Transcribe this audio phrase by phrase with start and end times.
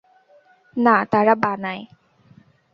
[0.77, 1.83] না, তারা বানায়।